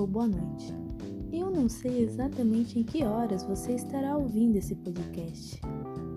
ou 0.00 0.06
boa 0.06 0.26
noite. 0.26 0.74
Eu 1.30 1.50
não 1.50 1.68
sei 1.68 2.02
exatamente 2.02 2.78
em 2.78 2.82
que 2.82 3.04
horas 3.04 3.44
você 3.44 3.72
estará 3.72 4.16
ouvindo 4.16 4.56
esse 4.56 4.74
podcast, 4.74 5.60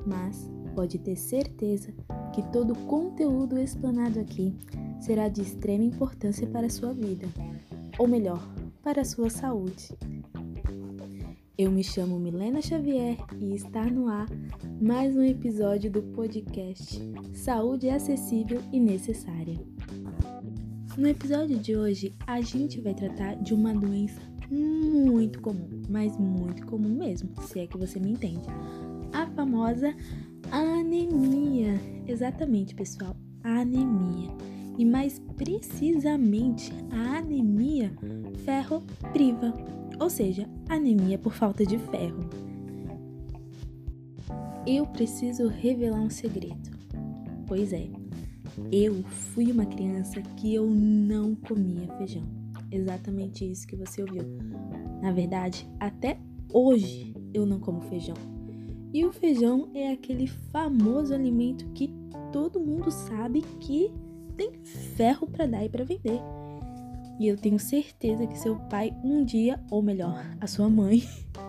mas 0.08 0.50
pode 0.74 0.98
ter 0.98 1.16
certeza 1.16 1.94
que 2.34 2.42
todo 2.52 2.72
o 2.74 2.86
conteúdo 2.86 3.60
explanado 3.60 4.20
aqui 4.20 4.56
será 5.00 5.28
de 5.28 5.42
extrema 5.42 5.84
importância 5.84 6.48
para 6.48 6.68
a 6.68 6.70
sua 6.70 6.94
vida, 6.94 7.28
ou 8.00 8.08
melhor, 8.08 8.42
para 8.82 9.02
a 9.02 9.06
sua 9.06 9.30
saúde. 9.30 9.90
Eu 11.58 11.70
me 11.70 11.84
chamo 11.84 12.20
Milena 12.20 12.62
Xavier 12.62 13.18
e 13.40 13.54
está 13.54 13.86
no 13.86 14.08
ar 14.08 14.28
mais 14.82 15.16
um 15.16 15.24
episódio 15.24 15.92
do 15.92 16.02
podcast 16.02 17.00
Saúde 17.34 17.90
Acessível 17.90 18.62
e 18.72 18.80
Necessária. 18.80 19.73
No 20.96 21.08
episódio 21.08 21.58
de 21.58 21.76
hoje, 21.76 22.14
a 22.28 22.40
gente 22.40 22.80
vai 22.80 22.94
tratar 22.94 23.34
de 23.38 23.52
uma 23.52 23.74
doença 23.74 24.22
muito 24.52 25.42
comum, 25.42 25.82
mas 25.90 26.16
muito 26.18 26.68
comum 26.68 26.88
mesmo, 26.88 27.30
se 27.48 27.62
é 27.62 27.66
que 27.66 27.76
você 27.76 28.00
me 28.00 28.12
entende. 28.12 28.46
A 29.12 29.26
famosa 29.26 29.96
anemia. 30.52 31.82
Exatamente, 32.06 32.76
pessoal, 32.76 33.16
anemia. 33.44 34.30
E 34.78 34.86
mais 34.86 35.18
precisamente, 35.36 36.72
a 36.92 37.18
anemia 37.18 37.92
ferro-priva, 38.46 39.52
ou 40.00 40.12
seja, 40.12 40.48
anemia 40.70 41.18
por 41.18 41.34
falta 41.34 41.66
de 41.66 41.80
ferro. 41.80 42.30
Eu 44.68 44.86
preciso 44.86 45.48
revelar 45.48 46.02
um 46.02 46.10
segredo. 46.12 46.70
Pois 47.48 47.74
é, 47.74 47.90
eu 48.72 49.04
fui 49.04 49.52
uma 49.52 49.66
criança 49.66 50.22
que 50.38 50.54
eu 50.54 50.66
não 50.68 51.36
comia 51.36 51.88
feijão. 51.98 52.24
Exatamente 52.72 53.50
isso 53.50 53.68
que 53.68 53.76
você 53.76 54.02
ouviu. 54.02 54.24
Na 55.02 55.12
verdade, 55.12 55.68
até 55.80 56.18
hoje 56.52 57.14
eu 57.34 57.46
não 57.46 57.60
como 57.60 57.82
feijão. 57.82 58.16
E 58.94 59.04
o 59.06 59.12
feijão 59.12 59.70
é 59.74 59.92
aquele 59.92 60.28
famoso 60.28 61.14
alimento 61.14 61.66
que 61.74 61.94
todo 62.32 62.60
mundo 62.60 62.92
sabe 62.92 63.42
que 63.60 63.92
tem 64.36 64.54
ferro 64.96 65.28
para 65.28 65.46
dar 65.46 65.66
e 65.66 65.70
para 65.70 65.84
vender. 65.84 66.20
E 67.20 67.28
eu 67.28 67.38
tenho 67.38 67.60
certeza 67.60 68.26
que 68.26 68.38
seu 68.38 68.56
pai 68.56 68.96
um 69.04 69.24
dia, 69.24 69.60
ou 69.70 69.82
melhor, 69.82 70.26
a 70.42 70.48
sua 70.48 70.70
mãe, 70.70 71.04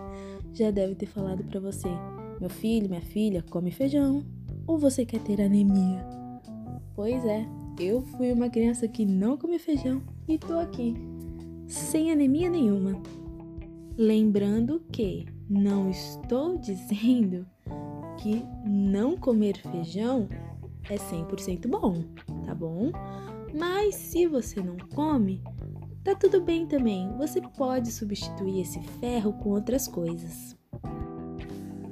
já 0.53 0.69
deve 0.71 0.95
ter 0.95 1.07
falado 1.07 1.43
para 1.43 1.59
você: 1.59 1.89
"Meu 2.39 2.49
filho, 2.49 2.89
minha 2.89 3.01
filha, 3.01 3.43
come 3.49 3.71
feijão, 3.71 4.23
ou 4.67 4.77
você 4.77 5.05
quer 5.05 5.21
ter 5.21 5.41
anemia?" 5.41 6.24
Pois 6.95 7.25
é, 7.25 7.45
eu 7.77 8.01
fui 8.01 8.31
uma 8.31 8.49
criança 8.49 8.87
que 8.87 9.05
não 9.05 9.37
come 9.37 9.59
feijão 9.59 10.01
e 10.29 10.37
tô 10.37 10.57
aqui, 10.57 10.95
sem 11.67 12.09
anemia 12.09 12.49
nenhuma. 12.49 13.01
Lembrando 13.97 14.81
que 14.93 15.25
não 15.49 15.89
estou 15.89 16.57
dizendo 16.59 17.45
que 18.17 18.43
não 18.65 19.17
comer 19.17 19.57
feijão 19.57 20.29
é 20.89 20.95
100% 20.95 21.67
bom, 21.67 22.01
tá 22.45 22.55
bom? 22.55 22.91
Mas 23.53 23.95
se 23.95 24.25
você 24.25 24.61
não 24.61 24.77
come, 24.93 25.41
tá 26.01 26.15
tudo 26.15 26.39
bem 26.41 26.65
também. 26.65 27.11
Você 27.17 27.41
pode 27.41 27.91
substituir 27.91 28.61
esse 28.61 28.79
ferro 28.99 29.33
com 29.33 29.49
outras 29.49 29.87
coisas. 29.87 30.55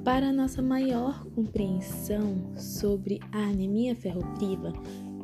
Para 0.04 0.34
nossa 0.34 0.60
maior 0.60 1.24
compreensão 1.34 2.52
sobre 2.58 3.20
a 3.32 3.38
anemia 3.38 3.96
ferropriva, 3.96 4.70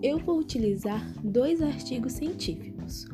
eu 0.02 0.18
vou 0.18 0.38
utilizar 0.38 1.06
dois 1.22 1.60
artigos 1.60 2.14
científicos. 2.14 3.06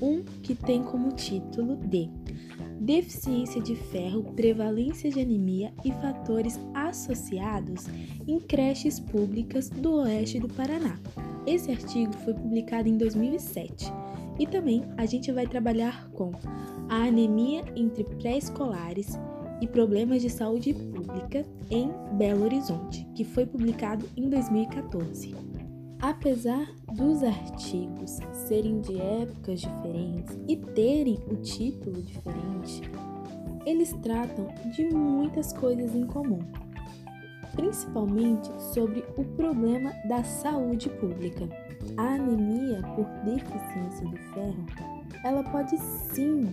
Um 0.00 0.22
que 0.22 0.54
tem 0.54 0.80
como 0.84 1.10
título 1.10 1.76
de 1.76 2.08
Deficiência 2.80 3.60
de 3.60 3.74
ferro, 3.74 4.32
prevalência 4.36 5.10
de 5.10 5.20
anemia 5.20 5.72
e 5.84 5.90
fatores 5.90 6.56
associados 6.72 7.86
em 8.24 8.38
creches 8.38 9.00
públicas 9.00 9.68
do 9.68 9.94
oeste 9.94 10.38
do 10.38 10.48
Paraná. 10.48 11.00
Esse 11.44 11.72
artigo 11.72 12.12
foi 12.18 12.34
publicado 12.34 12.88
em 12.88 12.96
2007 12.96 13.92
e 14.38 14.46
também 14.46 14.84
a 14.96 15.04
gente 15.04 15.32
vai 15.32 15.48
trabalhar 15.48 16.08
com 16.10 16.30
a 16.88 17.06
anemia 17.06 17.64
entre 17.74 18.04
pré-escolares 18.04 19.18
e 19.60 19.66
Problemas 19.66 20.22
de 20.22 20.30
Saúde 20.30 20.72
Pública 20.72 21.44
em 21.70 21.90
Belo 22.16 22.44
Horizonte, 22.44 23.06
que 23.14 23.24
foi 23.24 23.44
publicado 23.44 24.08
em 24.16 24.28
2014. 24.28 25.34
Apesar 26.00 26.72
dos 26.94 27.24
artigos 27.24 28.18
serem 28.46 28.80
de 28.80 29.00
épocas 29.00 29.60
diferentes 29.60 30.38
e 30.46 30.56
terem 30.56 31.18
o 31.28 31.36
título 31.36 32.00
diferente, 32.02 32.82
eles 33.66 33.92
tratam 34.02 34.46
de 34.74 34.84
muitas 34.94 35.52
coisas 35.52 35.94
em 35.94 36.06
comum, 36.06 36.38
principalmente 37.52 38.48
sobre 38.72 39.04
o 39.16 39.24
problema 39.24 39.92
da 40.08 40.22
saúde 40.22 40.88
pública. 40.88 41.48
A 41.96 42.14
anemia 42.14 42.80
por 42.94 43.06
deficiência 43.24 44.06
de 44.06 44.18
ferro, 44.32 44.66
ela 45.24 45.42
pode 45.42 45.76
sim 45.78 46.48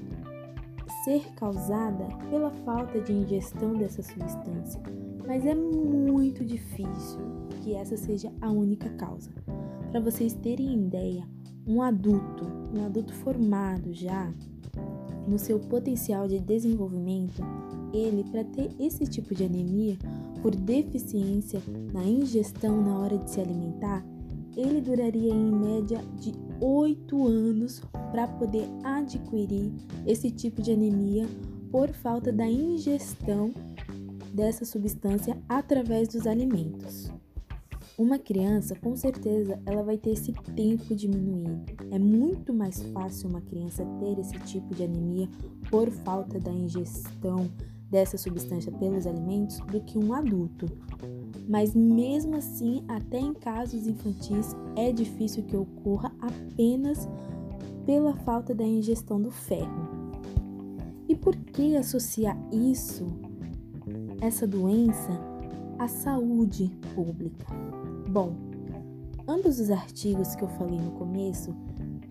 ser 1.06 1.32
causada 1.36 2.08
pela 2.32 2.50
falta 2.50 3.00
de 3.00 3.14
ingestão 3.14 3.76
dessa 3.76 4.02
substância, 4.02 4.82
mas 5.28 5.46
é 5.46 5.54
muito 5.54 6.44
difícil 6.44 7.20
que 7.62 7.76
essa 7.76 7.96
seja 7.96 8.34
a 8.42 8.50
única 8.50 8.90
causa. 8.90 9.30
Para 9.92 10.00
vocês 10.00 10.34
terem 10.34 10.74
ideia, 10.74 11.24
um 11.68 11.84
adulto, 11.84 12.46
um 12.76 12.84
adulto 12.84 13.14
formado 13.14 13.94
já 13.94 14.34
no 15.28 15.38
seu 15.38 15.60
potencial 15.60 16.28
de 16.28 16.40
desenvolvimento, 16.40 17.40
ele 17.94 18.24
para 18.32 18.44
ter 18.44 18.72
esse 18.80 19.06
tipo 19.06 19.36
de 19.36 19.46
anemia 19.46 20.00
por 20.42 20.56
deficiência 20.56 21.62
na 21.94 22.04
ingestão 22.04 22.82
na 22.82 22.98
hora 22.98 23.18
de 23.20 23.30
se 23.30 23.40
alimentar, 23.40 24.04
ele 24.58 24.82
duraria 24.82 25.34
em 25.34 25.52
média 25.52 26.04
de 26.20 26.34
8 26.60 27.28
anos 27.28 27.84
para 28.16 28.30
poder 28.30 28.66
adquirir 28.82 29.74
esse 30.08 30.32
tipo 30.32 30.62
de 30.62 30.72
anemia 30.72 31.28
por 31.70 31.90
falta 31.90 32.32
da 32.32 32.48
ingestão 32.48 33.52
dessa 34.34 34.64
substância 34.64 35.38
através 35.50 36.08
dos 36.08 36.26
alimentos. 36.26 37.12
Uma 37.98 38.18
criança, 38.18 38.74
com 38.74 38.96
certeza, 38.96 39.60
ela 39.66 39.84
vai 39.84 39.98
ter 39.98 40.12
esse 40.12 40.32
tempo 40.56 40.96
diminuído. 40.96 41.74
É 41.92 42.00
muito 42.00 42.54
mais 42.54 42.82
fácil 42.94 43.28
uma 43.28 43.42
criança 43.42 43.86
ter 44.00 44.18
esse 44.18 44.40
tipo 44.46 44.74
de 44.74 44.86
anemia 44.86 45.28
por 45.70 45.92
falta 45.92 46.40
da 46.40 46.52
ingestão 46.52 47.52
dessa 47.90 48.18
substância 48.18 48.72
pelos 48.72 49.06
alimentos 49.06 49.60
do 49.60 49.82
que 49.82 49.98
um 49.98 50.14
adulto. 50.14 50.68
Mas 51.50 51.76
mesmo 51.76 52.38
assim, 52.38 52.82
até 52.88 53.20
em 53.20 53.34
casos 53.34 53.86
infantis, 53.86 54.56
é 54.78 54.94
difícil 54.94 55.44
que 55.44 55.58
ocorra 55.58 56.14
apenas 56.22 57.10
pela 57.86 58.16
falta 58.16 58.54
da 58.54 58.64
ingestão 58.64 59.22
do 59.22 59.32
ferro. 59.32 59.88
E 61.08 61.16
por 61.16 61.36
que 61.36 61.78
associar 61.78 62.38
isso, 62.52 63.06
essa 64.20 64.48
doença, 64.48 65.12
à 65.78 65.88
saúde 65.88 66.72
pública? 66.96 67.46
Bom, 68.10 68.36
ambos 69.28 69.60
os 69.60 69.70
artigos 69.70 70.36
que 70.36 70.44
eu 70.44 70.48
falei 70.50 70.80
no 70.80 70.92
começo, 70.92 71.56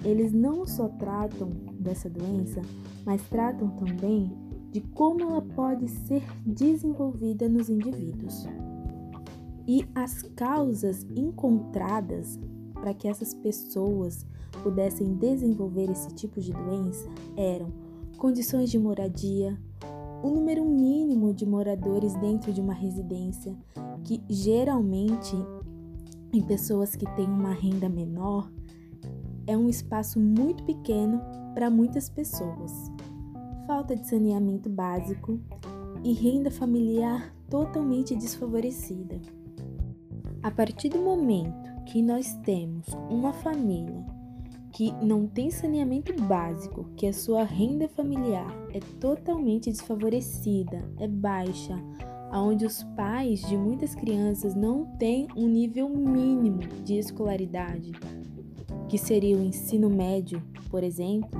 eles 0.04 0.32
não 0.32 0.64
só 0.66 0.88
tratam 0.88 1.50
dessa 1.78 2.08
doença, 2.08 2.62
mas 3.04 3.22
tratam 3.28 3.70
também 3.70 4.30
de 4.70 4.80
como 4.80 5.20
ela 5.22 5.42
pode 5.42 5.88
ser 5.88 6.22
desenvolvida 6.44 7.48
nos 7.48 7.68
indivíduos. 7.68 8.46
E 9.66 9.86
as 9.94 10.22
causas 10.22 11.06
encontradas 11.16 12.38
para 12.74 12.92
que 12.92 13.08
essas 13.08 13.32
pessoas 13.32 14.26
pudessem 14.58 15.14
desenvolver 15.14 15.90
esse 15.90 16.08
tipo 16.14 16.40
de 16.40 16.52
doença 16.52 17.08
eram 17.36 17.72
condições 18.18 18.70
de 18.70 18.78
moradia, 18.78 19.58
o 20.22 20.30
número 20.30 20.64
mínimo 20.64 21.34
de 21.34 21.44
moradores 21.44 22.14
dentro 22.16 22.52
de 22.52 22.60
uma 22.60 22.72
residência, 22.72 23.54
que 24.04 24.22
geralmente 24.28 25.36
em 26.32 26.42
pessoas 26.42 26.96
que 26.96 27.06
têm 27.14 27.26
uma 27.26 27.52
renda 27.52 27.88
menor 27.88 28.50
é 29.46 29.56
um 29.56 29.68
espaço 29.68 30.18
muito 30.18 30.64
pequeno 30.64 31.20
para 31.54 31.70
muitas 31.70 32.08
pessoas 32.08 32.90
falta 33.66 33.96
de 33.96 34.06
saneamento 34.06 34.68
básico 34.68 35.40
e 36.02 36.12
renda 36.12 36.50
familiar 36.50 37.34
totalmente 37.48 38.14
desfavorecida. 38.14 39.20
A 40.42 40.50
partir 40.50 40.90
do 40.90 41.00
momento 41.00 41.72
que 41.86 42.02
nós 42.02 42.34
temos 42.44 42.86
uma 43.08 43.32
família 43.32 44.04
que 44.74 44.92
não 45.00 45.24
tem 45.28 45.52
saneamento 45.52 46.12
básico, 46.24 46.84
que 46.96 47.06
a 47.06 47.12
sua 47.12 47.44
renda 47.44 47.88
familiar 47.88 48.52
é 48.72 48.80
totalmente 48.98 49.70
desfavorecida, 49.70 50.82
é 50.98 51.06
baixa, 51.06 51.80
onde 52.32 52.66
os 52.66 52.82
pais 52.96 53.40
de 53.42 53.56
muitas 53.56 53.94
crianças 53.94 54.56
não 54.56 54.84
têm 54.98 55.28
um 55.36 55.46
nível 55.46 55.88
mínimo 55.88 56.58
de 56.82 56.98
escolaridade, 56.98 57.92
que 58.88 58.98
seria 58.98 59.36
o 59.36 59.44
ensino 59.44 59.88
médio, 59.88 60.42
por 60.68 60.82
exemplo, 60.82 61.30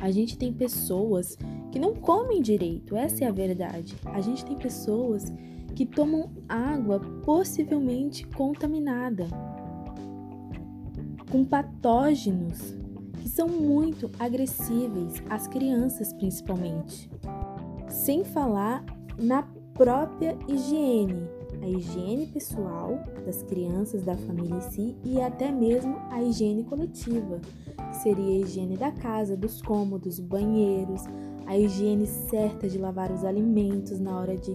A 0.00 0.12
gente 0.12 0.38
tem 0.38 0.52
pessoas 0.52 1.36
que 1.72 1.78
não 1.78 1.92
comem 1.92 2.40
direito, 2.40 2.94
essa 2.94 3.24
é 3.24 3.26
a 3.26 3.32
verdade. 3.32 3.96
A 4.04 4.20
gente 4.20 4.44
tem 4.44 4.56
pessoas 4.56 5.32
que 5.74 5.84
tomam 5.84 6.30
água 6.48 7.00
possivelmente 7.24 8.24
contaminada, 8.28 9.26
com 11.30 11.44
patógenos 11.44 12.74
que 13.20 13.28
são 13.28 13.48
muito 13.48 14.10
agressíveis 14.18 15.22
às 15.28 15.46
crianças, 15.46 16.12
principalmente. 16.12 17.10
Sem 17.88 18.24
falar 18.24 18.84
na 19.18 19.42
própria 19.74 20.36
higiene, 20.48 21.28
a 21.62 21.68
higiene 21.68 22.26
pessoal 22.26 22.98
das 23.24 23.42
crianças, 23.42 24.02
da 24.02 24.16
família 24.16 24.56
em 24.56 24.60
si 24.60 24.96
e 25.04 25.20
até 25.20 25.50
mesmo 25.50 25.96
a 26.10 26.22
higiene 26.22 26.64
coletiva, 26.64 27.40
que 27.90 27.96
seria 27.96 28.36
a 28.36 28.46
higiene 28.46 28.76
da 28.76 28.90
casa, 28.90 29.36
dos 29.36 29.62
cômodos, 29.62 30.18
banheiros, 30.18 31.02
a 31.46 31.56
higiene 31.56 32.06
certa 32.06 32.68
de 32.68 32.78
lavar 32.78 33.10
os 33.10 33.24
alimentos 33.24 33.98
na 33.98 34.18
hora 34.18 34.36
de 34.36 34.54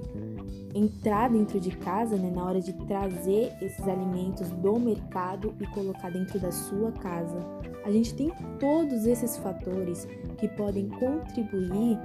entrar 0.74 1.30
dentro 1.30 1.60
de 1.60 1.72
casa, 1.78 2.16
né, 2.18 2.32
na 2.34 2.44
hora 2.44 2.62
de 2.62 2.74
trazer 2.86 3.54
esses 3.62 3.88
alimentos 3.88 4.50
do 4.50 4.80
mercado 4.80 5.54
e 5.60 5.68
colocar 5.68 6.10
dentro 6.10 6.40
da 6.40 6.52
sua 6.52 6.92
casa. 6.92 7.38
A 7.86 7.92
gente 7.92 8.14
tem 8.14 8.32
todos 8.60 9.06
esses 9.06 9.38
fatores 9.38 10.08
que 10.38 10.48
podem 10.48 10.90
contribuir 10.90 11.98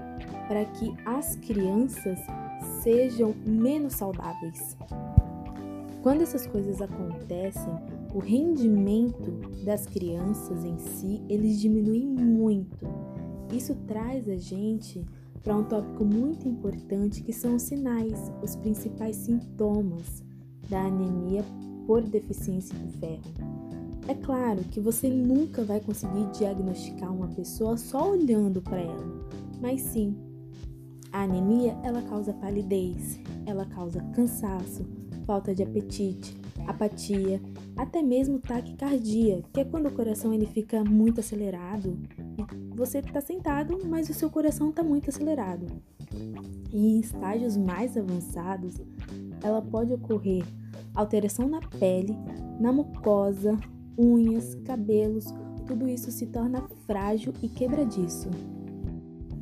para 0.47 0.65
que 0.65 0.95
as 1.05 1.37
crianças 1.37 2.19
sejam 2.83 3.35
menos 3.47 3.95
saudáveis. 3.95 4.77
Quando 6.03 6.23
essas 6.23 6.47
coisas 6.47 6.81
acontecem, 6.81 7.73
o 8.15 8.19
rendimento 8.19 9.31
das 9.65 9.87
crianças 9.87 10.65
em 10.65 10.79
si, 10.79 11.23
eles 11.29 11.61
diminuem 11.61 12.07
muito. 12.07 12.87
Isso 13.53 13.75
traz 13.87 14.29
a 14.29 14.37
gente 14.37 15.05
para 15.43 15.57
um 15.57 15.65
tópico 15.65 16.05
muito 16.05 16.49
importante 16.49 17.23
que 17.23 17.33
são 17.33 17.57
os 17.57 17.63
sinais, 17.63 18.31
os 18.43 18.57
principais 18.57 19.17
sintomas 19.17 20.23
da 20.69 20.85
anemia 20.85 21.45
por 21.87 22.03
deficiência 22.03 22.79
de 22.79 22.93
ferro. 22.99 23.23
É 24.07 24.15
claro 24.15 24.63
que 24.65 24.81
você 24.81 25.09
nunca 25.09 25.63
vai 25.65 25.81
conseguir 25.81 26.31
diagnosticar 26.33 27.13
uma 27.15 27.29
pessoa 27.29 27.77
só 27.77 28.11
olhando 28.13 28.63
para 28.63 28.81
ela, 28.81 29.29
mas 29.61 29.81
sim, 29.83 30.17
a 31.13 31.23
anemia 31.23 31.77
ela 31.83 32.03
causa 32.03 32.33
palidez, 32.33 33.19
ela 33.47 33.65
causa 33.67 34.01
cansaço, 34.15 34.87
falta 35.27 35.55
de 35.55 35.63
apetite, 35.63 36.37
apatia, 36.67 37.41
até 37.77 38.03
mesmo 38.03 38.39
taquicardia, 38.39 39.43
que 39.53 39.61
é 39.61 39.65
quando 39.65 39.87
o 39.87 39.93
coração 39.93 40.33
ele 40.33 40.47
fica 40.47 40.85
muito 40.85 41.21
acelerado 41.21 41.99
você 42.75 42.99
está 42.99 43.21
sentado, 43.21 43.79
mas 43.87 44.09
o 44.09 44.15
seu 44.15 44.31
coração 44.31 44.71
está 44.71 44.83
muito 44.83 45.11
acelerado. 45.11 45.67
E 46.73 46.95
em 46.95 47.01
estágios 47.01 47.57
mais 47.57 47.97
avançados, 47.97 48.81
ela 49.43 49.63
pode 49.63 49.93
ocorrer 49.93 50.45
alteração 50.95 51.49
na 51.49 51.61
pele, 51.61 52.17
na 52.59 52.73
mucosa, 52.73 53.57
unhas, 53.97 54.55
cabelos, 54.65 55.27
tudo 55.67 55.89
isso 55.89 56.11
se 56.11 56.27
torna 56.27 56.69
frágil 56.87 57.33
e 57.43 57.49
quebradiço. 57.49 58.29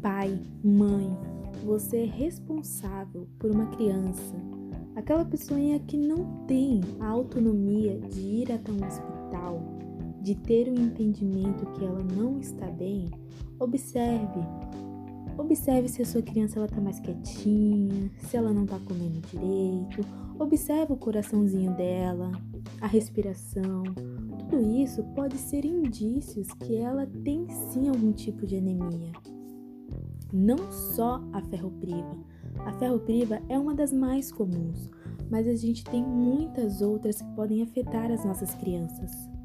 Pai, 0.03 0.39
mãe, 0.63 1.17
você 1.65 1.99
é 1.99 2.05
responsável 2.05 3.27
por 3.39 3.51
uma 3.51 3.67
criança 3.67 4.35
Aquela 4.97 5.27
pessoa 5.27 5.61
que 5.87 5.99
não 5.99 6.47
tem 6.47 6.81
a 7.01 7.07
autonomia 7.07 7.99
de 7.99 8.19
ir 8.19 8.51
até 8.51 8.73
um 8.73 8.83
hospital, 8.83 9.76
de 10.27 10.35
ter 10.35 10.67
o 10.67 10.73
um 10.73 10.87
entendimento 10.87 11.65
que 11.67 11.85
ela 11.85 12.03
não 12.03 12.41
está 12.41 12.67
bem, 12.67 13.09
observe. 13.61 14.41
Observe 15.39 15.89
se 15.89 16.03
a 16.03 16.05
sua 16.05 16.21
criança 16.21 16.59
ela 16.59 16.67
tá 16.67 16.81
mais 16.81 16.99
quietinha, 16.99 18.11
se 18.19 18.37
ela 18.37 18.53
não 18.53 18.65
está 18.65 18.77
comendo 18.81 19.21
direito. 19.21 20.05
Observe 20.37 20.95
o 20.95 20.97
coraçãozinho 20.97 21.77
dela, 21.77 22.33
a 22.81 22.89
respiração. 22.89 23.85
Tudo 24.51 24.61
isso 24.83 25.05
pode 25.15 25.39
ser 25.39 25.65
indícios 25.65 26.49
que 26.55 26.75
ela 26.75 27.07
tem 27.23 27.49
sim 27.49 27.89
algum 27.89 28.11
tipo 28.11 28.45
de 28.45 28.57
anemia. 28.57 29.13
Não 30.33 30.59
só 30.73 31.23
a 31.33 31.41
ferropriva, 31.41 32.19
a 32.65 32.73
ferropriva 32.73 33.41
é 33.49 33.57
uma 33.57 33.77
das 33.77 33.93
mais 33.93 34.33
comuns, 34.33 34.91
mas 35.31 35.47
a 35.47 35.55
gente 35.55 35.85
tem 35.85 36.03
muitas 36.03 36.83
outras 36.83 37.23
que 37.23 37.31
podem 37.37 37.63
afetar 37.63 38.11
as 38.11 38.25
nossas 38.25 38.53
crianças. 38.57 39.36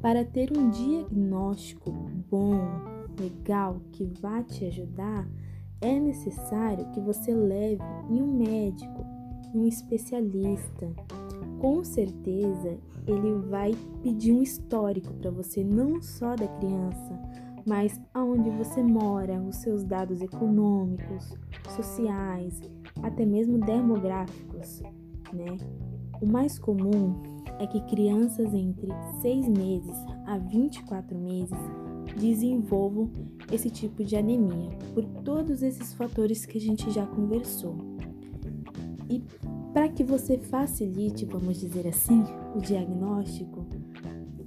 Para 0.00 0.24
ter 0.24 0.56
um 0.56 0.70
diagnóstico 0.70 1.90
bom, 2.30 2.60
legal, 3.18 3.80
que 3.90 4.04
vá 4.20 4.42
te 4.44 4.64
ajudar, 4.66 5.28
é 5.80 5.98
necessário 5.98 6.88
que 6.92 7.00
você 7.00 7.34
leve 7.34 7.82
em 8.08 8.22
um 8.22 8.32
médico, 8.36 9.04
um 9.52 9.66
especialista. 9.66 10.92
Com 11.58 11.82
certeza, 11.82 12.78
ele 13.06 13.34
vai 13.48 13.74
pedir 14.02 14.32
um 14.32 14.42
histórico 14.42 15.12
para 15.14 15.32
você, 15.32 15.64
não 15.64 16.00
só 16.00 16.36
da 16.36 16.46
criança, 16.46 17.20
mas 17.66 18.00
aonde 18.14 18.50
você 18.50 18.82
mora, 18.82 19.40
os 19.40 19.56
seus 19.56 19.82
dados 19.82 20.20
econômicos, 20.20 21.36
sociais, 21.74 22.62
até 23.02 23.26
mesmo 23.26 23.58
demográficos, 23.58 24.80
né? 25.32 25.56
O 26.20 26.26
mais 26.26 26.58
comum 26.58 27.22
é 27.58 27.66
que 27.66 27.80
crianças 27.82 28.52
entre 28.52 28.88
6 29.20 29.48
meses 29.48 29.96
a 30.26 30.38
24 30.38 31.18
meses 31.18 31.58
desenvolvam 32.18 33.10
esse 33.52 33.70
tipo 33.70 34.02
de 34.02 34.16
anemia, 34.16 34.70
por 34.94 35.04
todos 35.22 35.62
esses 35.62 35.94
fatores 35.94 36.44
que 36.44 36.58
a 36.58 36.60
gente 36.60 36.90
já 36.90 37.06
conversou. 37.06 37.76
E 39.08 39.22
para 39.72 39.88
que 39.88 40.02
você 40.02 40.38
facilite, 40.38 41.24
vamos 41.24 41.60
dizer 41.60 41.86
assim, 41.86 42.24
o 42.54 42.60
diagnóstico, 42.60 43.66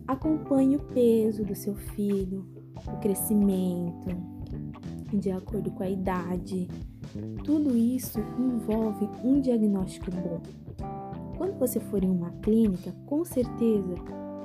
acompanhe 0.08 0.76
o 0.76 0.80
peso 0.80 1.46
do 1.46 1.56
seu 1.56 1.74
filho, 1.74 2.46
o 2.86 2.98
crescimento, 3.00 4.10
de 5.14 5.32
acordo 5.32 5.72
com 5.72 5.84
a 5.84 5.90
idade. 5.90 6.68
Tudo 7.44 7.76
isso 7.78 8.20
envolve 8.38 9.10
um 9.24 9.40
diagnóstico 9.40 10.12
bom. 10.12 10.42
Você 11.62 11.80
for 11.80 12.04
em 12.04 12.10
uma 12.10 12.32
clínica, 12.42 12.92
com 13.06 13.24
certeza 13.24 13.94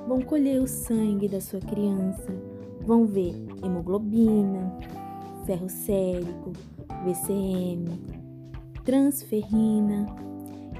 vão 0.07 0.21
colher 0.21 0.61
o 0.61 0.67
sangue 0.67 1.27
da 1.27 1.41
sua 1.41 1.59
criança, 1.59 2.31
vão 2.85 3.07
ver 3.07 3.33
hemoglobina, 3.63 4.71
ferro 5.43 5.67
sérico, 5.67 6.53
VCM, 7.03 7.87
transferrina 8.85 10.05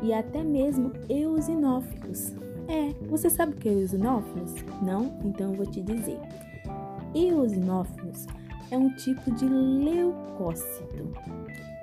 e 0.03 0.13
até 0.13 0.43
mesmo 0.43 0.93
eosinófilos. 1.09 2.35
É, 2.67 2.93
você 3.07 3.31
sabe 3.31 3.53
o 3.53 3.55
que 3.55 3.67
é 3.67 3.73
eosinófilos? 3.73 4.53
Não? 4.83 5.19
Então 5.25 5.53
eu 5.53 5.57
vou 5.57 5.65
te 5.65 5.81
dizer 5.81 6.19
eosinófilos 7.15 8.27
é 8.71 8.77
um 8.77 8.89
tipo 8.95 9.31
de 9.31 9.47
leucócito, 9.47 11.11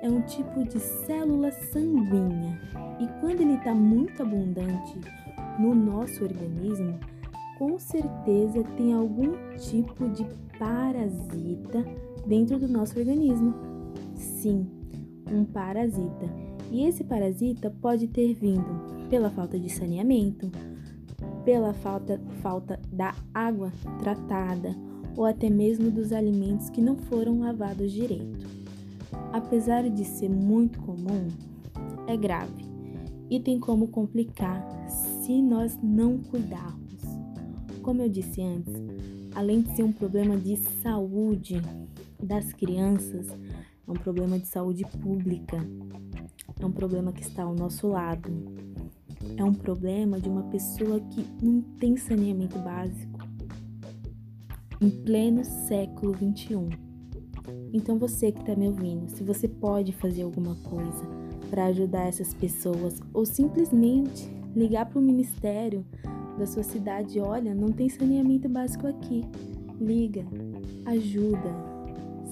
é 0.01 0.09
um 0.09 0.21
tipo 0.21 0.63
de 0.63 0.79
célula 0.79 1.51
sanguínea 1.51 2.59
e 2.99 3.07
quando 3.19 3.41
ele 3.41 3.55
está 3.55 3.73
muito 3.73 4.21
abundante 4.21 4.99
no 5.59 5.73
nosso 5.73 6.23
organismo, 6.23 6.99
com 7.57 7.79
certeza 7.79 8.63
tem 8.77 8.93
algum 8.93 9.33
tipo 9.57 10.09
de 10.09 10.25
parasita 10.59 11.85
dentro 12.25 12.59
do 12.59 12.67
nosso 12.67 12.97
organismo. 12.99 13.53
Sim, 14.15 14.67
um 15.31 15.45
parasita. 15.45 16.25
E 16.71 16.85
esse 16.85 17.03
parasita 17.03 17.69
pode 17.81 18.07
ter 18.07 18.33
vindo 18.33 19.07
pela 19.09 19.29
falta 19.29 19.59
de 19.59 19.69
saneamento, 19.69 20.51
pela 21.43 21.73
falta, 21.73 22.19
falta 22.41 22.79
da 22.91 23.13
água 23.33 23.71
tratada 23.99 24.75
ou 25.15 25.25
até 25.25 25.49
mesmo 25.49 25.89
dos 25.89 26.11
alimentos 26.11 26.69
que 26.69 26.81
não 26.81 26.95
foram 26.95 27.39
lavados 27.39 27.91
direito. 27.91 28.45
Apesar 29.31 29.89
de 29.89 30.03
ser 30.03 30.29
muito 30.29 30.79
comum, 30.79 31.27
é 32.07 32.15
grave 32.15 32.65
e 33.29 33.39
tem 33.39 33.59
como 33.59 33.87
complicar 33.87 34.65
se 34.89 35.41
nós 35.41 35.77
não 35.81 36.17
cuidarmos. 36.17 37.01
Como 37.81 38.01
eu 38.01 38.09
disse 38.09 38.41
antes, 38.41 38.73
além 39.33 39.61
de 39.61 39.75
ser 39.75 39.83
um 39.83 39.91
problema 39.91 40.37
de 40.37 40.55
saúde 40.57 41.61
das 42.21 42.53
crianças, 42.53 43.27
é 43.87 43.91
um 43.91 43.95
problema 43.95 44.39
de 44.39 44.47
saúde 44.47 44.85
pública, 45.01 45.57
é 46.59 46.65
um 46.65 46.71
problema 46.71 47.11
que 47.11 47.21
está 47.21 47.43
ao 47.43 47.53
nosso 47.53 47.87
lado, 47.87 48.31
é 49.37 49.43
um 49.43 49.53
problema 49.53 50.19
de 50.19 50.29
uma 50.29 50.43
pessoa 50.43 50.99
que 50.99 51.25
não 51.43 51.61
tem 51.61 51.97
saneamento 51.97 52.57
básico 52.59 53.14
em 54.81 54.89
pleno 54.89 55.43
século 55.43 56.13
21. 56.13 56.69
Então 57.73 57.97
você 57.97 58.31
que 58.31 58.39
está 58.39 58.55
me 58.55 58.67
ouvindo, 58.67 59.09
se 59.09 59.23
você 59.23 59.47
pode 59.47 59.91
fazer 59.91 60.23
alguma 60.23 60.55
coisa 60.55 61.05
para 61.49 61.65
ajudar 61.65 62.07
essas 62.07 62.33
pessoas 62.33 62.99
ou 63.13 63.25
simplesmente 63.25 64.27
ligar 64.55 64.85
para 64.85 64.99
o 64.99 65.01
ministério 65.01 65.85
da 66.37 66.45
sua 66.45 66.63
cidade, 66.63 67.19
olha, 67.19 67.53
não 67.53 67.71
tem 67.71 67.89
saneamento 67.89 68.49
básico 68.49 68.87
aqui. 68.87 69.23
Liga, 69.79 70.25
ajuda, 70.85 71.53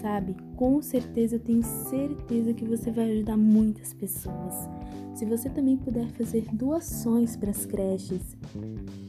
sabe, 0.01 0.35
com 0.55 0.81
certeza 0.81 1.35
eu 1.35 1.39
tenho 1.39 1.63
certeza 1.63 2.53
que 2.53 2.63
você 2.63 2.89
vai 2.89 3.11
ajudar 3.11 3.37
muitas 3.37 3.93
pessoas. 3.93 4.53
Se 5.13 5.25
você 5.25 5.49
também 5.49 5.77
puder 5.77 6.07
fazer 6.11 6.45
doações 6.53 7.35
para 7.35 7.51
as 7.51 7.65
creches 7.65 8.35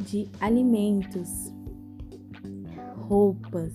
de 0.07 0.29
alimentos, 0.41 1.54
roupas, 3.09 3.73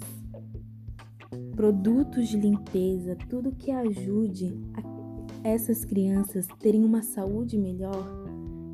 produtos 1.56 2.28
de 2.28 2.38
limpeza, 2.38 3.16
tudo 3.30 3.52
que 3.52 3.72
ajude 3.72 4.58
essas 5.44 5.86
crianças 5.86 6.48
terem 6.60 6.84
uma 6.84 7.04
saúde 7.04 7.58
melhor, 7.58 8.06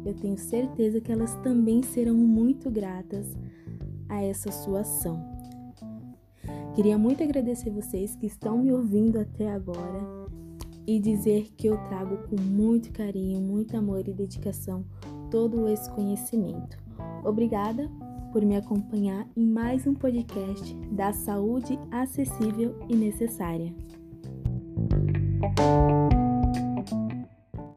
eu 0.05 0.13
tenho 0.13 0.37
certeza 0.37 1.01
que 1.01 1.11
elas 1.11 1.35
também 1.37 1.83
serão 1.83 2.15
muito 2.15 2.69
gratas 2.69 3.27
a 4.07 4.21
essa 4.21 4.51
sua 4.51 4.81
ação. 4.81 5.19
Queria 6.73 6.97
muito 6.97 7.23
agradecer 7.23 7.69
vocês 7.69 8.15
que 8.15 8.25
estão 8.25 8.59
me 8.59 8.71
ouvindo 8.71 9.19
até 9.19 9.51
agora 9.51 10.27
e 10.87 10.99
dizer 10.99 11.53
que 11.57 11.67
eu 11.67 11.77
trago 11.85 12.17
com 12.29 12.39
muito 12.39 12.91
carinho, 12.91 13.41
muito 13.41 13.75
amor 13.75 14.07
e 14.07 14.13
dedicação 14.13 14.85
todo 15.31 15.67
esse 15.67 15.89
conhecimento. 15.91 16.77
Obrigada 17.23 17.89
por 18.35 18.43
me 18.43 18.57
acompanhar 18.57 19.25
em 19.33 19.47
mais 19.47 19.87
um 19.87 19.93
podcast 19.93 20.75
da 20.91 21.13
saúde 21.13 21.79
acessível 21.89 22.77
e 22.89 22.93
necessária. 22.93 23.73